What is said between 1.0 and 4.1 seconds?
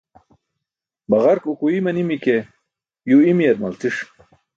Baġark ukuiy manimi ke yuw imiyar malciṣ.